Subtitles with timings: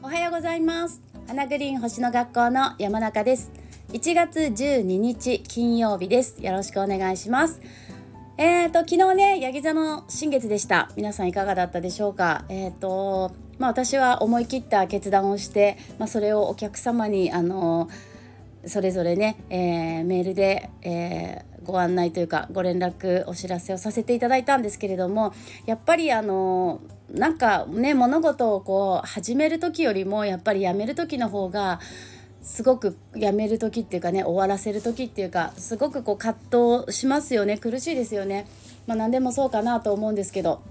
[0.00, 1.02] おはようございます。
[1.26, 3.50] 花グリーン星の学校の山中です。
[3.88, 6.40] 1月12日金曜日です。
[6.40, 7.60] よろしくお願いします。
[8.38, 10.92] えーと昨日ねヤギ座の新月でした。
[10.94, 12.44] 皆さんいかがだったでしょうか？
[12.48, 17.88] えーとまあ私は思い切った決断をして、まあ、それをお客様にあの
[18.66, 25.32] それぞれね、えー、メールで、えー、ご案内というかご連絡お知らせをさせていただいたんですけれども
[25.66, 26.80] やっぱりあの
[27.10, 31.80] なんかね物事をこう始める時よりもやっぱりやめる時の方が
[32.42, 38.46] すごくやめる時っていうかね終わらせる時っていうかすごくこう葛藤しますよね苦しいですよね。
[38.86, 40.62] まあ、何でもそうかなと思うんですけど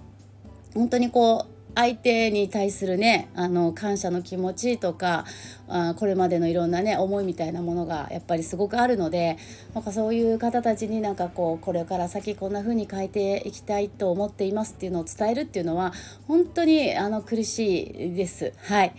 [0.74, 5.24] 本当にこう相手に対するねあの感謝の気持ちとか
[5.70, 9.38] あこれまでのいろんなね思いみたいなものがやっぱりすごくあるので
[9.74, 15.94] なんかそういう方たちになんかこうこれから先こんな風に変えていきたいと思っていますっていうのを伝えるっていうのは
[16.28, 18.54] 本当にあの苦しいです。
[18.58, 18.94] はい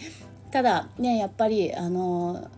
[0.51, 2.51] ただねやっぱりあの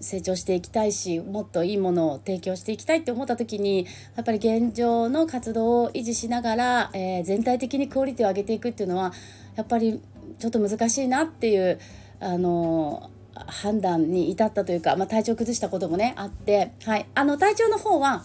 [0.00, 9.12] 成長していきたいしもっといいものを提供していきたいって思った時にやっぱり現状の活動を維持しながら、えー、全体的にクオリティを上げていくっていうのは
[9.58, 10.00] やっぱり
[10.38, 11.80] ちょっと難しいなっていう
[12.20, 18.22] あの判断に至ったというか、まあ、体調崩したこともねあって、はい、あの体調の方は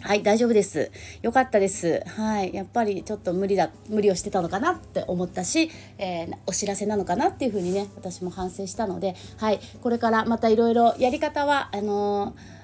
[0.00, 0.90] はい、大丈夫です。
[1.22, 2.02] よかったです。
[2.16, 12.61] はい、やっぱりちょっと無理だ、無理をしてたのかなって思ったし、えー、お知らせなのかなっていうふうにね、私も反省したので、はい、これからまたいろいろやり方は、あのー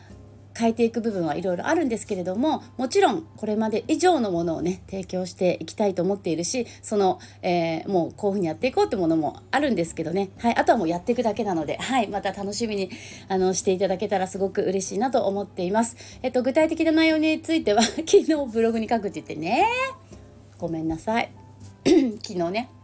[0.58, 12.90] 変えていく部分はいろいろあるんですけれどももちろんこれまで以上のものをね提供していきたいと思っているしその、えー、もうこういうふうにやっていこうってものもあるんですけどね、はい、あとはもうやっていくだけなので、はい、また楽しみに
[13.28, 15.96] あのしていただけたらすごく嬉しいなと思っています。
[16.22, 19.64] えっと、具体的な内容については 昨日ブログに書くって言ってね。
[20.58, 21.30] ごめんなさい。
[21.84, 22.77] 昨日ね。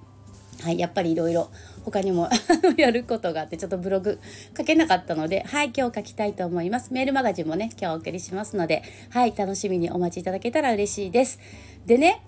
[0.62, 1.50] はいやっぱりいろいろ
[1.84, 2.28] 他にも
[2.77, 4.18] やることがあってちょっとブログ
[4.56, 6.92] 書けなかったのではい今日書きたいと思います。
[6.92, 11.39] メールマガジンもね今日お送りしますのではい楽しみにお待ちいただけたら嬉しいです。
[11.86, 12.23] でね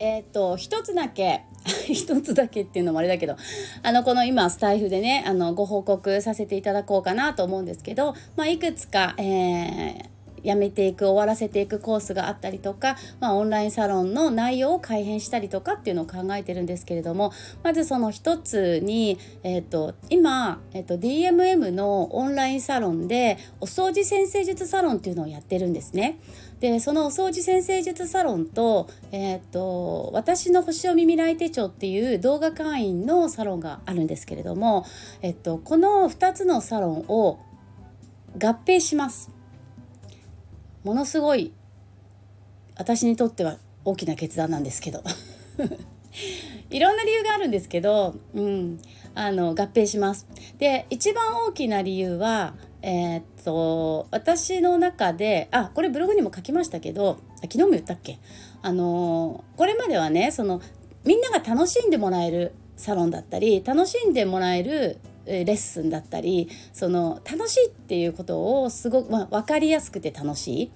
[0.00, 1.42] えっ、と一つだけ
[1.92, 3.36] 一つだけっていうのもあれだけど
[3.82, 17.32] あのこの今スタイフでねあのご報告させていただこうかなと思うんですけど、まあ、いくつか、えーやめていく終わらせていくコースがあったりとか、まあ、オンラインサロンの内容を改変したりとかっていうのを考えてるんですけれども
[17.62, 26.18] まずその一つに、えーと、今、えーと、DMM のオンラインサロンでお掃除先生術サロンっていうのをやってるんですね。
[26.60, 34.84] でそのお掃除先生術サロンと,、えーと私の星読み未来手帳っていう動画会員のサロンがあるんですけれども、
[35.22, 37.38] えっと、この2つのサロンを
[38.36, 39.37] 合併します。
[40.84, 41.52] ものすごい
[42.76, 45.02] 私にとっては大きな決断なんですけど。
[46.70, 48.78] いろんな理由があるんですけど、うん、
[49.14, 50.26] あの合併します。
[50.58, 58.18] で一番大きな理由はえー、っと私の中であこれブログにも書きましたけど昨日も言ったっけ？
[58.62, 60.60] あのこれまではねその
[61.04, 70.70] みんなが楽しんでもらえるサロンだったり楽しんでもらえるレッスンだったりその楽しいっていうことをすごく、まあ、分かりやすくて楽しい。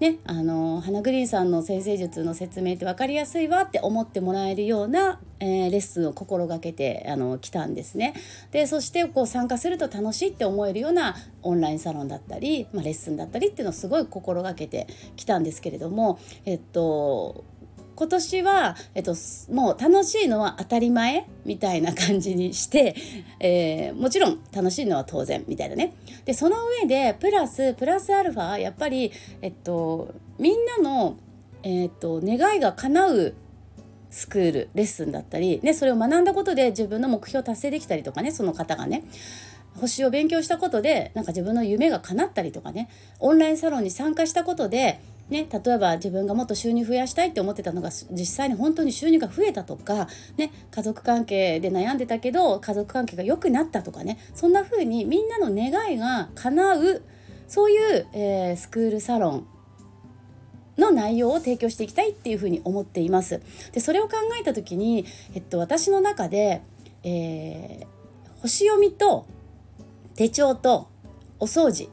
[0.00, 8.14] ね、あの花グリーンさんの先生術の説明って分かりやすいわって思ってもらえるような、えー、レッスンを心がけてあの来たんですね。
[8.50, 14.86] でそしてこう参加すると楽しいって思えるようなオンラインサロンだったり、まあ、レッスンだったりっていうのをすごい心がけて
[15.16, 17.44] きたんですけれども、えっと、
[18.00, 19.14] 今年は、えっと、
[19.52, 22.96] もう楽しいのは当たり前みたいな感じにして、
[23.40, 25.92] えー、もちろん楽しいのは当然みたいなね。
[26.24, 29.12] でその上でプラスプラスアルファやっぱり、
[29.42, 31.18] えっと、みんなの、
[31.62, 33.34] えっと、願いが叶う
[34.08, 39.04] スクールレッスンだったり、ね、それを学んだことで自分の目標達成できたりとかねその方がね
[39.78, 42.88] 星を勉強したことでなんか自分の夢が叶ったりとかね
[43.18, 57.02] オンラインサロンに参加したことでね、例えば自分がもっと収入増やしたいって思ってたのが実際に本当に収入が増えたとか、ね、家族関係で悩んでたけど家族関係が良くなったとかねそんな風にみんなの願いが叶う
[57.46, 59.46] そういう、えー、スクールサロン
[60.78, 63.40] の内容を提供していきたいっていうふに思っています。
[63.72, 66.62] でそれを考えた時に、えっと、私の中で、
[67.04, 69.26] えー、星読みと
[70.16, 70.88] 手帳と
[71.38, 71.88] お掃除っ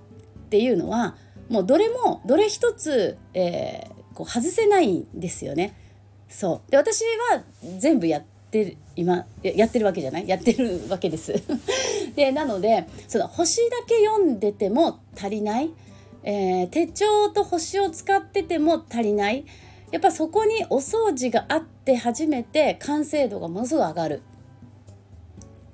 [0.50, 1.16] ていうのは
[1.50, 5.74] もうどれもどれ一つ、えー、こう外せないんですよね。
[6.30, 6.72] そう。
[6.72, 7.02] で私
[7.32, 7.44] は
[7.78, 10.28] 全部やってる今やってるわけじゃない？
[10.28, 11.34] やってるわけです。
[12.16, 15.72] でなのでその星だけ読んでても足りない、
[16.24, 19.46] えー、手帳と星を使ってても足りない？
[19.92, 24.22] やっぱそこにお掃除があって初めて完成度がものすごい上がる。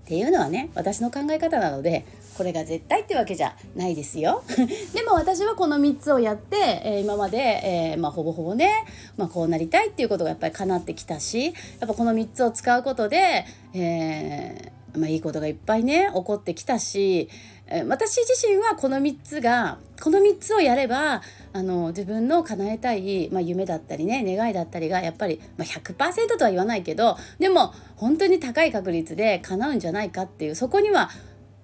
[0.03, 2.05] っていうのはね私の考え方なので
[2.37, 4.43] これが絶対ってわけじゃないですよ。
[4.93, 8.85] でも私はこの3つをやって、えー、今まで、えー、まあ、ほぼほぼね、
[9.17, 11.51] まあ、こうなりたいっていうことがやっぱり叶ってきたしや
[11.85, 17.29] っぱこの3つを使うことで、えー、まあ、いいことがいっぱいね起こってきたし、
[17.67, 21.21] え私自身はこの3つがこの3つをやれば
[21.53, 31.09] あの自分の叶えたい、まあ、夢だったりね願いだったりがやっぱり、まあ、100%とは言わないけどでも本当に高い確率で叶うんじゃないかっていうそこには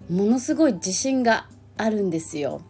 [0.10, 1.48] ものすごい自信が
[1.78, 2.62] あるんですよ。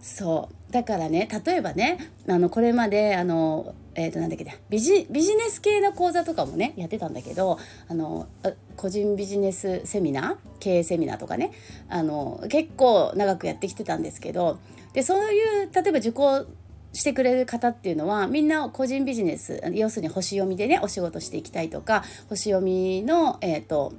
[0.00, 1.98] そうだからね例えばね
[2.28, 7.58] あのこれまであのえー、となんだっけビジビジネス系の講座とかもねやってたんだけど
[7.88, 8.28] あの
[8.76, 11.50] 個人ビジネスセミナー経営セミナーとかね
[11.88, 14.60] あの結構長くやってきてたんですけど
[14.92, 16.46] でそういう例えば受講
[16.92, 23.94] してくれる方っていうのはみんな個人ビジネス要するに星読みでねお仕事していきたいとか星読みのえっ、ー、と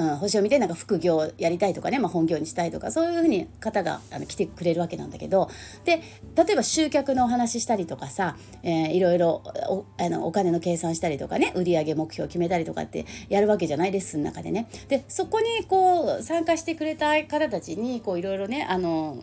[0.00, 5.50] うん、星を見てなんか副業やりたいとかね、まあ、本業にしたいとかそういうふうに方があの来てくれるわけなんだけど
[5.84, 6.02] で
[6.34, 14.68] 例えば集客のお話したりとかさ、えー、いろいろおあのお金の計算したりとかね売上目標を決めたりとかってやるわけじゃないレッスンの中でね。
[14.88, 19.18] でそこにこう参加してくれた方たちにこういろいろねあの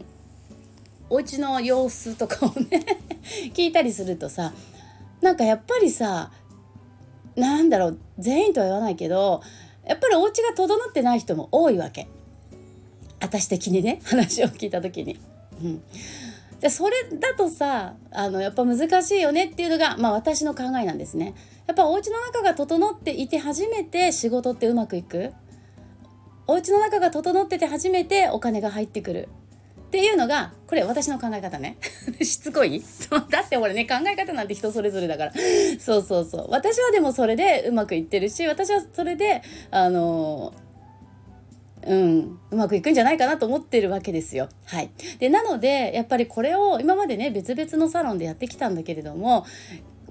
[1.09, 2.85] お家の様子とかをね
[3.55, 4.53] 聞いたりするとさ
[5.21, 6.31] なんかやっぱりさ
[7.35, 9.41] なんだろう全員とは言わないけど
[9.87, 12.07] やっぱりお家が整ってない人も多いわけ
[13.19, 15.19] 私的にね 話を聞いた時に。
[15.63, 15.83] うん
[16.59, 21.35] でそれだとさあのやっぱ難しいよねっていうのが、まあ、私の考えなんですね。
[21.67, 25.33] やっぱお家の中が整っていて初めて仕事ってうまくいく
[26.47, 29.29] お家の中が整ってて初めてお金が入ってくる
[29.87, 31.77] っていうのがこれ私の考え方ね。
[32.21, 32.83] しつこい？
[33.31, 35.33] だって俺ね考え方なんて人それぞれだから。
[35.79, 36.47] そうそうそう。
[36.49, 39.41] 私はでもそれでうまくいってるし私はそれで
[39.71, 40.53] あの
[41.85, 44.49] うん、うまくいくんじゃないかなと思ってるわけですよ。
[44.65, 44.89] はい、
[45.19, 49.45] でなのでやっぱりこれを今までね別々のサロンでやってきたんだけれども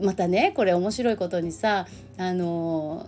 [0.01, 1.87] またねこれ面白いことにさ
[2.17, 3.07] あの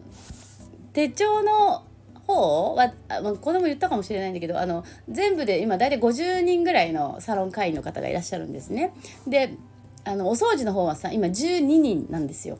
[0.93, 1.85] 手帳の
[2.29, 2.93] 方は、
[3.23, 8.93] まあ、これも言ったかもしれないんだけどあの全部で今大体50人ぐらいのサロン会員の方がいらっしゃるんですね。
[9.27, 9.55] で
[10.05, 12.59] あのお掃除の方はさ今12人なんですよ。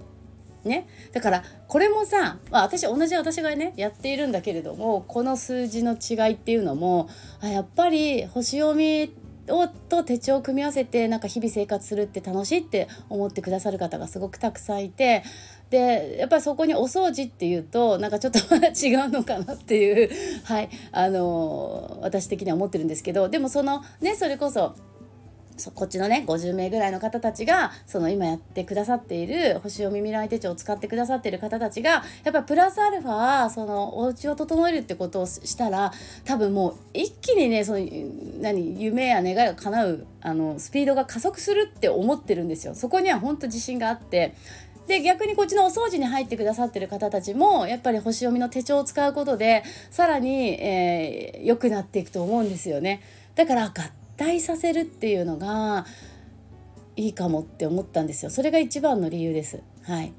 [0.65, 7.09] ね、だからこれもさ、まあ、私同じ私がねやっているんだけれどもこの数字の違いっていうのも
[7.41, 9.11] あやっぱり星読み
[9.51, 15.23] をと手帳を組み合わせてなんか日々生活するって楽しいって思ってくださる方がすごくたくさんいて
[15.71, 20.11] でやっぱりそこにお掃除っていうとなんかちょっと違うのかなっていう
[20.45, 24.75] はいあの私的には思ってるんですけどでもそのねそれこそ
[25.75, 35.93] こっちのね50名ぐらいの方たちがその今やってくださっている星読み未来手帳を使ってくださっている方たちがやっぱプラスアルファそのお家を整えるってことをしたら
[36.25, 37.81] 多分もう一気にねその
[38.41, 42.75] 何夢や願いが叶うあのスピードが加速するって思ってるんですよ。
[42.75, 44.35] そこには本当自信があって
[44.89, 53.03] で逆にこっちのお掃除に入ってくださってる方たちもやっぱり星読みの手帳を使うことでさらに、えー、良くなっていくと思うんですよね。
[53.35, 53.73] だから合
[54.17, 55.87] 体させるっていうのが
[56.97, 58.31] いいかもって思ったんですよ。
[58.31, 59.63] それが一番の理由です。
[59.83, 60.13] はい。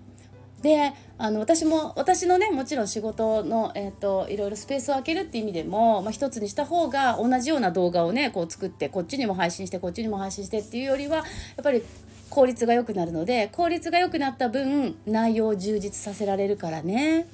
[0.62, 11.26] であの私も私のねもちろん仕事の、えーと、いろいろスペースを空けるっていう意味でも、まあ、一つにした方が同じような動画をねこう作ってこっちにも配信してこっちにも配信してっていうよりはやっ
[11.64, 11.82] ぱり
[12.30, 17.28] 効率が良くなるので効率が良くなった分内容を充実させられるからね。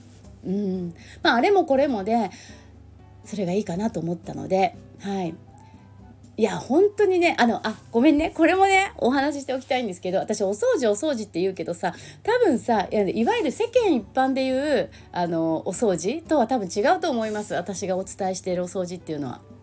[0.45, 2.29] うんまあ、あれもこれもで
[3.23, 5.33] それがいいかなと思ったので、はい、
[6.37, 19.54] いや本当にねあのあごめんねこれもねお話ししておきたいんですけど私お掃除お掃除って言うけどさ多分さいわゆる世間一般で言うあのお掃除とは多分違うと思います私がお伝えしているお掃除っていうのは。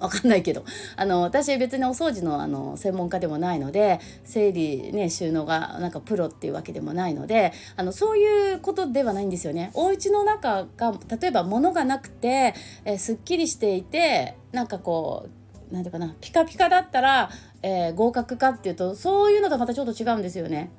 [0.00, 0.64] わかんないけど
[0.96, 9.70] あの私別にお掃除のあの専門家でもないので整理ね収納がなんかプロっていうわけでもないのであのそういうことではないんですよね。
[9.74, 15.28] お家の中が例えば物がなくて、えすっきりしていてなんかこ
[15.70, 17.30] う何ていうかなピカピカだったら、
[17.62, 20.70] えー、合格かっていうとそういうのとまたちょっと違うんですよね。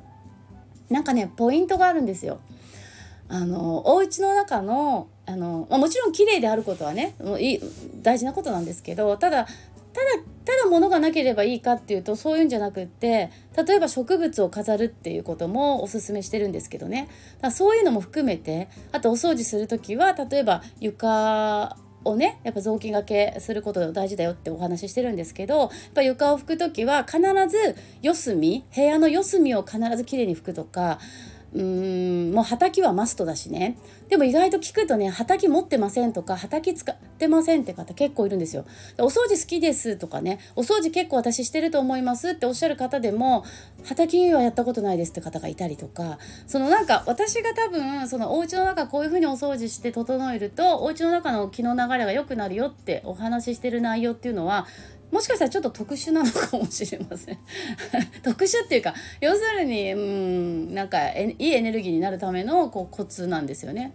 [0.89, 2.39] なんかねポイントがあるんですよ。
[3.27, 7.59] あのお家の中のあの、まあ、もちろん綺麗であることはねもうい
[8.01, 10.07] 大事なことなんですけどただただ
[10.43, 17.07] ただ物がなければいいかっていうとそういうんじゃなくって例えば植物を飾るっていうこともおすすめしてるんですけどね。
[17.41, 30.99] だそういうのも含めてあとお掃除する時は例えば床をねやっぱ雑巾がけすること大事だよってお話ししてるんですけどやっぱ床を拭く時は必ず四隅部屋の四隅を必ずきれいに拭くとか
[31.55, 33.77] うーんもう畑はマストだしね。
[34.09, 38.65] でも意外と聞くとね畑持ってませんとか畑使ってませんって方結構いるんですよ。
[38.99, 43.45] お掃除好きですとかねお掃除結構私してると思いますっておっしゃる方でも
[43.85, 54.67] 畑はやったことないですって方がいたりとかそのなんか私が多分そのお家の中こういう風にお掃除して整えるとお家の中の気の流れが良くなるよってお話ししてる内容っていうのは
[55.11, 57.37] もしかしたらちょっと特殊なのかもしれません。
[58.23, 63.93] 特殊っていうか要するにうんなんかいいエネルギーになるためのこうコツなんですよね。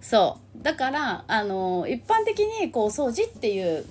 [0.00, 0.62] そう。
[0.62, 3.84] だからあの一般的にこう掃除っていう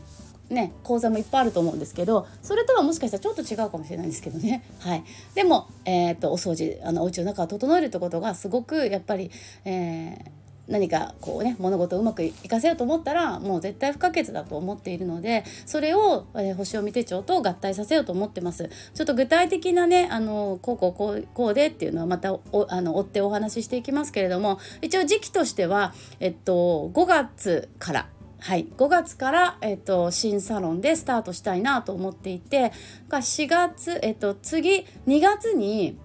[0.51, 9.31] ね、講座もいっぱいあると思うんですけどそれとはもしかしたらちょっと違うかもしれないんですけどね、 はい、でも、えーと、お掃除あのお家の中を整えるってことがすごくやっぱり、
[9.65, 10.40] えー
[10.71, 18.69] 何かこうね物事をうまくいかせようと思ったらもう絶対不可欠だと思っているのでそれを、えー、星読み手帳と合体させようと思ってます。
[18.93, 28.07] ちょっと具体的なねあのこうこうこうこうでっていうのはまたあの追ってお話ししていきますけれども一応時期としてはえっと5月から
[28.39, 32.73] はい、5月から、えっと、新サロンでスタートしたいなと思っていて
[33.09, 35.95] 4月、えっと、次2月に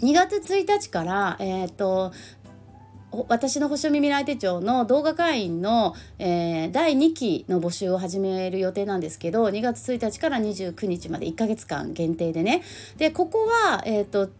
[0.00, 2.12] 2月1日から、えっと、
[3.28, 12.62] 私の星読み未来手帳の動画会員の、えー、第2期の募集を始める予定なんですけど2月1日から29日まで1ヶ月間限定でね。
[12.96, 14.30] でここは、えーと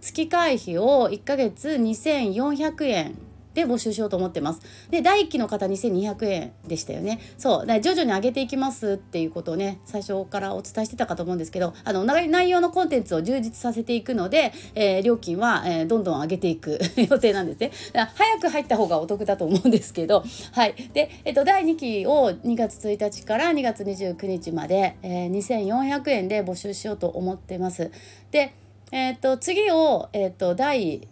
[0.00, 3.27] 月会費を1ヶ月2400円
[3.58, 4.60] で募集しようと思ってます。
[4.90, 7.20] で、第1期の方2200円でしたよね。
[7.36, 17.72] そう、だ徐々に上げていきますっていうことをね、最初からお伝えしてたかと思うんですけど、あの、内容のコンテンツを充実させていくので、えー、料金は、えー、どんどん上げていく 予定なんですね。
[17.92, 20.74] だから早く入った方がお得だと思うんですけど、はい。
[20.92, 27.90] で、えっと、第2期を2月1日から2月29日まで、えー、2400円で募集しようと思ってます。
[28.30, 28.54] で、
[28.92, 31.08] えっと、次を、えっと、第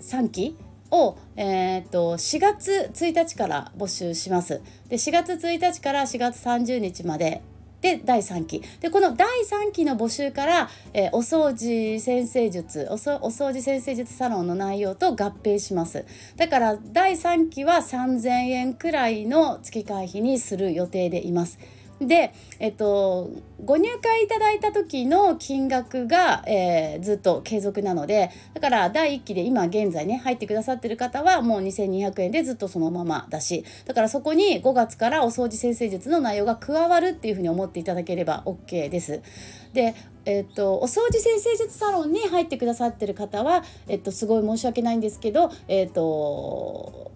[0.00, 0.56] 3期
[0.90, 4.60] を、えー、と4月1日から募集します。
[4.88, 7.42] で4月1日から4月30日まで。
[7.80, 8.62] で第3期。
[8.80, 16.04] でこの第3期の募集から、えー、お掃除先生術おそお掃除先生術サロンの内容と合併します。
[16.36, 21.58] だから第3期は3000円くらいの月会費にする予定でいます。
[22.00, 23.30] で、えっと、
[23.64, 39.20] ご入会いただいた時の金額が、えー、ずっと継続なのでだから第1期で今現在ね入ってくださってる方はもう2200円でずっとそのままだしだからそこに5月からお掃除先生術の内容が加わるっていうふうに思っていただければ OK です。
[39.72, 47.12] でえっと、お掃除先生術サロンに入ってくださってる方は、えっと、すごい申し訳ないんですけど、えっと、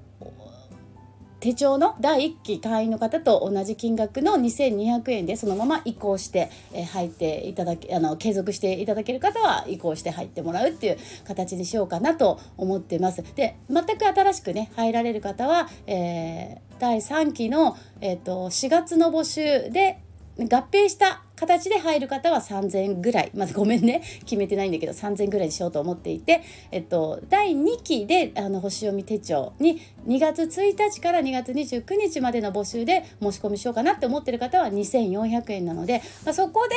[1.43, 13.25] 手帳の第1期会員の方と同じ金額の2200円でそのまま移行して、え入っていただけあの継続していただける方は移行して入ってもらうっていう形にしようかなと思ってます。
[13.35, 19.99] で全く新しくね入られる方は、えー、第3期の、えーと4月の募集で
[20.39, 23.33] 合併した形で入る方は3000ぐらい。
[23.35, 24.03] まずごめんね。
[24.21, 36.75] 決めてないんだけど3000ぐらいにしようと思っていて、えっと、第2期であの星読み手帳に2月1日から2月29日までの募集で申し込みしようかなって思ってる方は2400円なので、まあ、そこで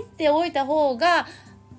[0.00, 1.26] 入っておいた方が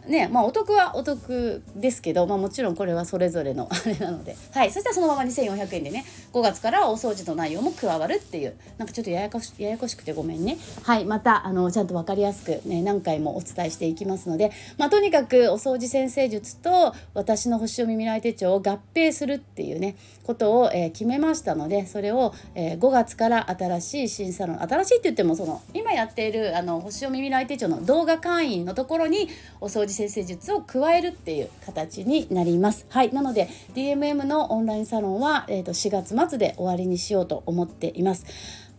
[0.07, 4.35] ねまあお得はお得ですけど、まあ、もちろんこれはそれぞれの あれなので。
[4.51, 8.55] はいそしたらそのまま2400円でね5月からお掃除の内容も加わるっていう。
[8.77, 10.57] なんかちょっとややこしややこしくてごめんね。
[10.83, 19.95] はいまたあのちゃんと分かりやすく、ね、何回もお伝えしていきますので、まあ、とにかくお掃除先生術と私の星読み未来手帳を合併するっていうね
[20.25, 29.29] ことを、えー、決めましたのでそれを、えー、5月から新しい審査論新しいって言ってもその今やっているあの星読み未来手帳の動画会員のところに
[29.61, 32.85] お掃除先生術を加えるっていう形になります。
[32.89, 38.25] はい、なので DMM のオンラインサロンは、えーと、4月末で終わりにしようと思っています。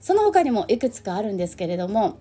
[0.01, 2.19] その他にもいくつかあるんですけれども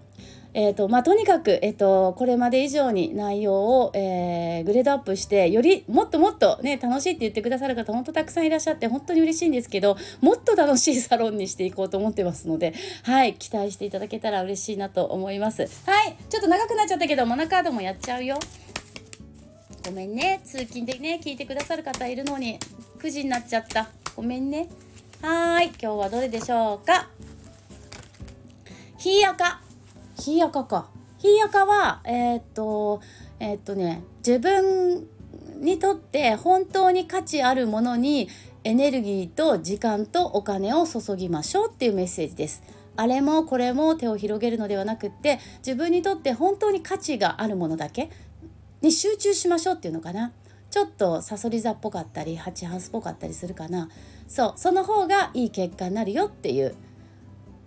[0.53, 12.73] えーとまあ、とにかく、えーと、これまで以上に内容を、えー、グレードアップしてよりもっともっと、ね、楽しいって言ってくださる方本当たくさんいらっしゃって本当に嬉しいんですけどもっと楽しいサロンにしていこうと思ってますので、
[13.03, 15.61] はい、期待していただけたら嬉しいなと思います。
[15.85, 18.39] はいちょっと長くなっちゃったけどモナカードもやっちゃうよ。
[19.87, 20.41] ごめんね。
[20.43, 22.59] 通勤でね聞いてくださる方いるのに。
[22.99, 23.87] 9時になっちゃった。
[24.17, 24.67] ごめんね。
[25.21, 25.67] はい。
[25.67, 27.07] 今日はどれでしょうか？
[28.97, 29.61] ひいあか。
[30.19, 30.89] ひいあかか。
[31.19, 32.99] ひいあかはえー、っと
[33.39, 35.07] えー、っとね自分
[35.61, 38.27] にとって本当に価値あるものに
[38.65, 42.61] エネルギーと時間とお金を注ぎましょうっていうメッセージです。
[42.97, 48.09] あれもこれも手を広げるのではなくって自分にとって本当に価値があるものだけ。
[48.81, 50.31] に集中しましょうっていうのかな。
[50.69, 53.89] ちょっとさそり座っぽかったりハチハウスっぽかったりするかな。
[54.27, 56.75] そうその方がいい結果になるよっていう。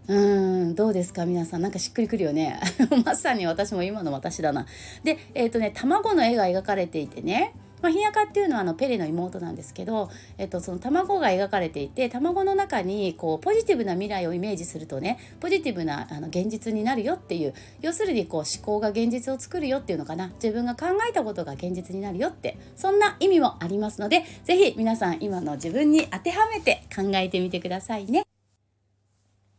[0.07, 1.25] うーんどうですか？
[1.27, 2.61] 皆さんなんかしっくりくるよね。
[3.05, 4.67] まさに私も今の私だな。
[5.03, 7.55] でえっ、ー、とね卵の絵が描かれていてね。
[7.83, 28.30] まあ、ヒヤカっていうのはあのペレの妹なんですけど、えっと、その卵が描かれていて卵の中にこうポジティブな未来をイメージするとねポジティブなあの現実になるよっていう要するにこう思考が現実を作るよっていうのかな自分が考えたことが現実になるよってそんな意味もありますので是非皆さん今の自分に当てはめて考えてみてくださいね。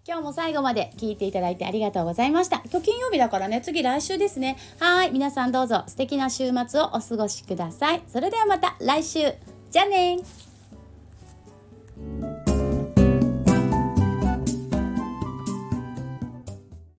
[0.08, 2.64] 今日も最後まで聞いていただいてありがとうございました。
[2.72, 4.58] 今日金曜日だからね、次来週ですね。
[4.80, 8.02] はい、皆さんどうぞ素敵な週末をお過ごしください。
[8.08, 9.20] それではまた来週。
[9.70, 10.18] じゃあね